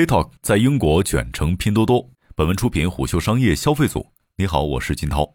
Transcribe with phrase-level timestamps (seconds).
[0.00, 2.10] TikTok 在英国卷成拼多多。
[2.34, 4.14] 本文出品虎嗅商业消费组。
[4.36, 5.34] 你好，我是金涛。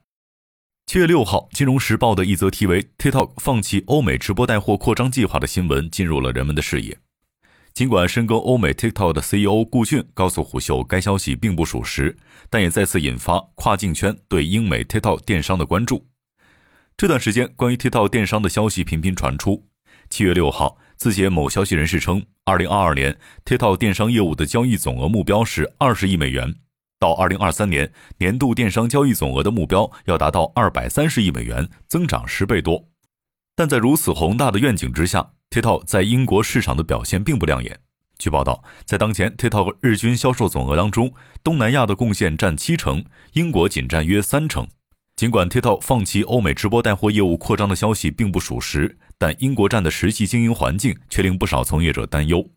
[0.87, 6.97] 七月六号，《金融时报》的一则题为 “TikTok 放弃欧美直播带货扩张计划”的新闻进入了人们的视野。
[7.75, 12.17] 尽管深耕欧美 TikTok 的 CEO 顾俊告诉虎嗅该消息并不属实，
[12.49, 16.07] 但也再次引发跨境圈对英美 TikTok 电商的关注。
[16.97, 19.67] 这段时间，关于 TikTok 电商的消息频频传出。
[20.09, 20.79] 七月六号。
[20.97, 26.53] 字节某消息人士称，二零二二年 TikTok 电商业务的交易总额目标是二十亿美元，
[26.99, 32.87] 到二零二三年年度电商交易总额的目标要达到二百三十亿美元，增长十倍多。
[33.55, 37.79] 但在如此宏大的愿景之下，TikTok 在英国市场的表现并不亮眼。
[38.19, 41.11] 据报道，在当前 TikTok 日均销售总额当中，
[41.43, 44.67] 东南亚的贡献占七成，英国仅占约三成。
[45.15, 48.99] 尽管 TikTok 放弃欧美直播带货业务扩张的消息并不属实。
[49.17, 52.49] 但英国站的实际经营环境却令不少从业者担忧。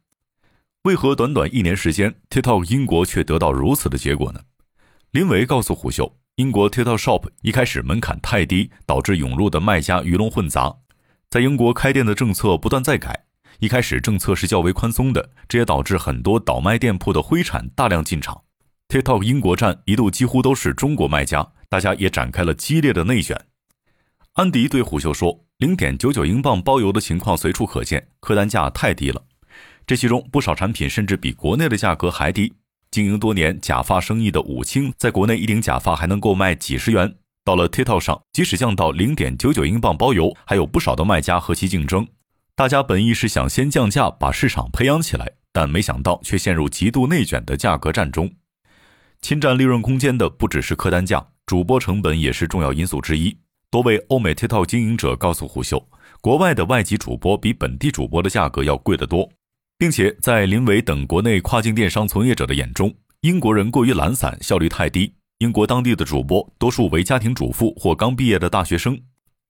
[0.83, 4.41] 为何短短一年时间，TikTok 英国却得到如此的结果呢？
[5.11, 10.77] 林维告诉虎嗅，英国 TikTok Shop 一开始门槛太低，导致涌入的卖家鱼龙混杂。
[11.31, 13.25] 在英国开店的政策不断在改，
[13.59, 18.42] 一开始政策是较为宽松的，这也导致很多倒卖店铺的灰产大量进场。
[18.89, 23.48] TikTok 英国站一度几乎都是中国卖家，大家也展开了激烈的内卷。
[24.39, 29.20] 安迪对虎嗅说：“零点九九英镑包邮的情况随处可见，客单价太低了。
[29.84, 32.53] 这其中不少产品甚至比国内的价格还低。
[32.92, 42.06] 经营多年假发生意的武清，在国内一顶假发还能够卖几十元，到了 TikTok 上，即使降到零点九九英镑包邮，还有不少的卖家和其竞争。
[42.55, 48.30] 大家本意是想先降价，把市场培养起来，但没想到却陷入极度内卷的价格战中。
[49.20, 53.36] 侵占利润空间的不只是客单价，主播成本也是重要因素之一。”
[53.70, 55.86] 多位欧美 TikTok 经营者告诉虎嗅，
[56.22, 59.28] 国外的外籍主播比本地主播的价格要贵得多，
[59.77, 65.12] 并且在林伟等国内跨境电商从业者的眼中，英国人过于懒散，效率太低。
[65.41, 68.98] 英国当地的主播多数为家庭主妇或刚毕业的大学生，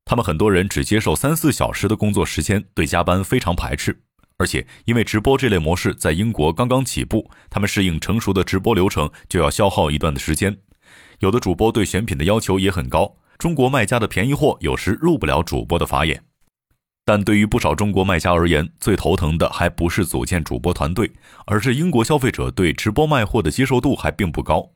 [0.05, 4.03] 他们很多人只接受三四小时的工作时间，对加班非常排斥。
[4.37, 10.59] 而且因为直播这类模式在英国刚刚起步，他们适应成熟的直播流程就要消耗一段的时间。
[11.21, 13.15] 有的主播对选品的要求也很高。
[13.39, 16.21] 中国卖家的便宜货有时入不了主播的法眼，
[17.05, 21.09] 但对于不少中国卖家而言，最头疼的还不是组建主播团队，
[21.47, 24.69] 而是英国消费者对直播卖货的接受度还并不高。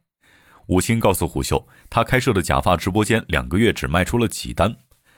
[0.68, 4.76] 武清告诉虎嗅，他开设的假发直播间两个月只卖出了几单，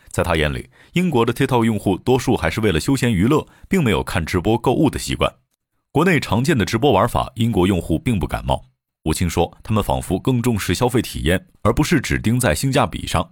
[0.08, 5.30] 在他眼里，英国的 TikTok 用户多数还是为了休闲娱乐，并没有看直播购物的习惯。
[5.92, 8.64] 国内常见的直播玩法，英国用户并不感冒。
[9.04, 13.30] 吴清说：“他们仿佛更重视消费体验，而不是只盯在性价比上。”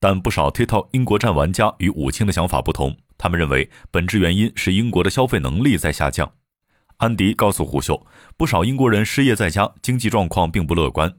[0.00, 6.32] 但不少 TikTok 英国站玩家与武清的想法不同，他们认为本质原因是英国的消费能力在下降。
[6.96, 8.06] 安迪告诉胡秀，
[8.36, 11.14] 不少英国人失业在家，经济状况并不乐观。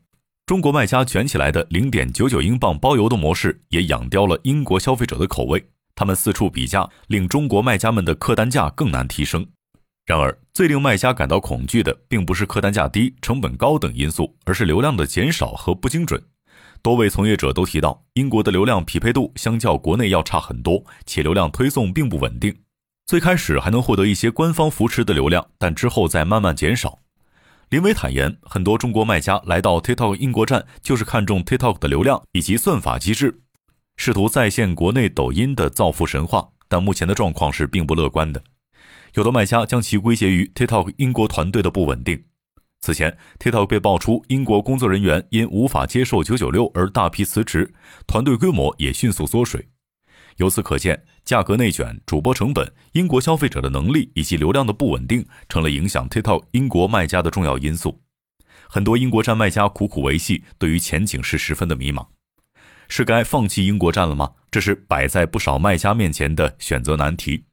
[0.45, 5.63] 中国卖家卷起来的零点九九英镑包邮的模式，也养刁了英国消费者的口味。
[5.95, 9.45] 他们四处比价，令中国卖家们的客单价更难提升。
[10.05, 16.23] 然而，最令卖家感到恐惧的，并不是客单价低、成本高等因素，而是流量的减少和不精准。
[16.83, 22.55] 多位从业者都提到，英国的流量匹配度相较国内要差很多，且流量推送并不稳定。
[23.07, 26.99] 最开始还能获得一些官方扶持的流量，但之后再慢慢减少。
[27.69, 33.41] 林伟坦言，很多中国卖家来到 TikTok 英国站，就是看中 TikTok 的流量以及算法机制，
[33.97, 38.43] 试图再现国内抖音的造富神话，但目前的状况是并不乐观的。
[39.13, 42.23] 有的卖家将其归结于 TikTok 英国团队的不稳定。
[42.81, 47.73] 此前，TikTok 被爆出英国工作人员因无法接受996而大批辞职，
[48.07, 49.69] 团队规模也迅速缩水。
[50.37, 58.01] 由此可见，价格内卷、主播成本、英国消费者的能力以及流量的不稳定，成了影响 TikTok 英国卖家的重要因素。
[58.67, 62.07] 很多英国站卖家苦苦维系，对于前景是十分的迷茫。
[62.89, 64.31] 是该放弃英国站了吗？
[64.49, 67.45] 这是摆在不少卖家面前的选择难题。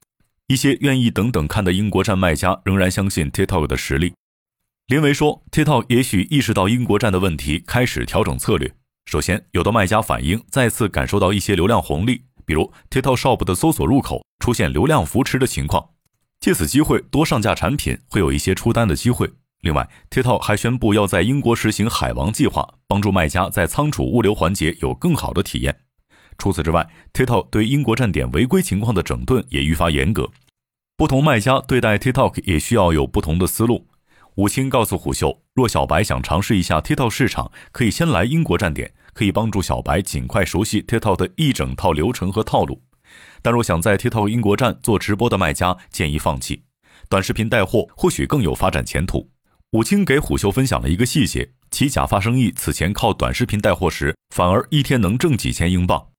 [0.50, 4.14] 一些愿意等等看的英国站卖家仍然相信 TikTok 的实力。
[4.88, 8.74] 林维说，TikTok 也许意识到英国站的问题，开始调整策略。
[9.06, 15.90] 首先，有的卖家反映再次感受到一些流量红利，比如 TikTok Shop 的搜索入口出现流量扶持的情况，
[16.40, 19.30] 借此机会多上架产品，会有一些出单的机会。
[19.60, 25.82] 另外，TikTok 还宣布要在英国实行海王计划，帮助卖家在仓储物流环节有更好的体验。
[26.38, 30.26] 除此之外，TikTok 对英国站点违规情况的整顿也愈发严格。
[31.00, 33.86] 不同卖家对待 TikTok 也需要有不同的思路。
[34.34, 42.82] 武清告诉虎嗅，若小白想尝试一下 TikTok 市场，可以先来英国站点，可以帮助小白尽快熟悉 TikTok 的一整套流程和套路。
[43.40, 46.64] 但若想在 TikTok 英国站做直播的卖家，建议放弃。
[47.08, 49.30] 短视频带货或许更有发展前途。
[49.70, 56.09] 武清给虎嗅分享了一个细节：其假发生意此前靠短视频带货时，反而一天能挣几千英镑；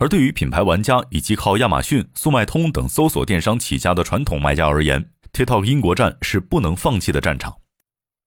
[0.00, 7.54] 而对于品牌玩家以及靠亚马逊、速卖通等搜索电商起家的传统卖家而言，TikTok 英国站是不能放弃的战场。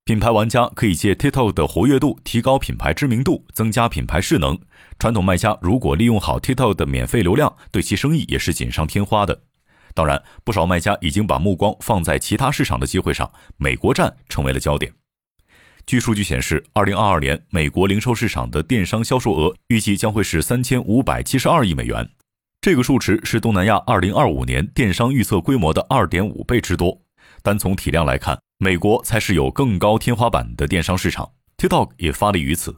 [0.05, 4.55] 品牌玩家可以借 TikTok 的活跃度提高品牌知名度，增加品牌势能；
[4.99, 9.41] 传统卖家如果利用好 TikTok 的免费流量，对其生意也是锦上添花的。
[9.95, 14.93] 当然，不少卖家已经把目光放在其他市场的机会上，美国站成为了焦点。
[15.85, 22.09] 据数据显示，二零二二年美国零售市场的电商销售额预计将会是三千五百七十二亿美元，
[22.61, 27.01] 这个数值是东南亚二零二五年电商预测规模的二点五倍之多。
[27.41, 32.77] 单从体量来看，美国才是有更高天花板的电商市场，TikTok 也发力于此。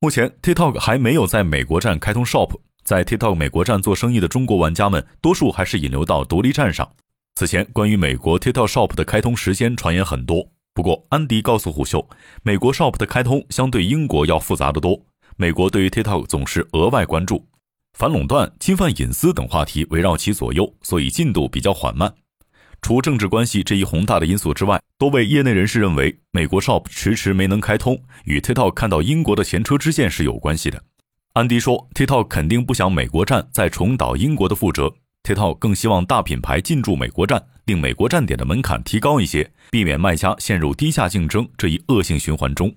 [0.00, 2.58] 目前，TikTok 还没有在美国站开通 Shop。
[2.82, 6.90] 在 TikTok 美国站做生意的中国玩家们，多数还是引流到独立站上。
[7.34, 10.48] 此前，关于美国 TikTok Shop 的开通时间传言很多。
[10.76, 12.06] 不过，安迪告诉虎嗅，
[12.42, 15.06] 美国 Shop 的开通相对英国要复杂得多。
[15.38, 17.46] 美国对于 TikTok 总是额外关注，
[17.94, 22.12] 反垄断、侵犯隐私等话题围绕其左右，所以进度比较缓慢。
[22.82, 30.82] 除政治关系这一宏大的因素之外，多位业内人士认为，美国 Shop 迟迟没能开通，与 TikTok 看到英国的前车之鉴是有关系的。
[31.32, 34.94] 安迪说：“TikTok 肯定不想美国站再重蹈英国的覆辙
[35.26, 42.72] ，TikTok 更希望大品牌进驻美国站，令美国站点的门槛提高一些，避免卖家陷入低价竞争这一恶性循环中。”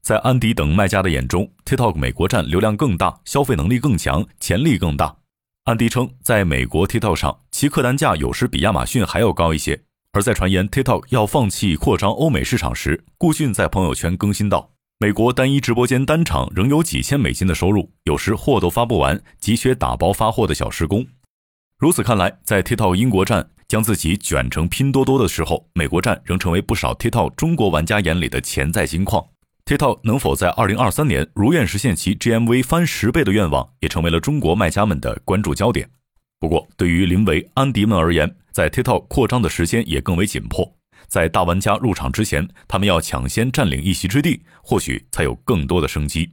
[0.00, 5.16] 在安迪等卖家的眼中，TikTok 美国站流量更大，消费能力更强，潜力更大。
[5.64, 9.82] 安迪称，在美国 TikTok 上，其客单价有时比亚马逊还要高一些。
[10.12, 14.70] 而在传言 TikTok 要放弃扩张欧美市场时，顾迅在朋友圈更新道。
[14.98, 21.06] 美国单一直播间单场仍有几千美金的收入，有时货都发不完，急缺打包发货的小时工。
[21.84, 29.22] 如此看来，在 TikTok 英国站将自己卷成拼多多的时候，美国站仍成为不少 TikTok 中国玩家眼里的潜在金矿。
[29.66, 35.86] TikTok 能否在2023年如愿实现其 GMV 翻十倍的愿望，也成为了中国卖家们的关注焦点。
[36.40, 40.74] 不过，对于林维、安迪们而言，在 TikTok 扩张的时间也更为紧迫。
[41.06, 46.32] 在大玩家入场之前，他们要抢先占领一席之地，或许才有更多的生机。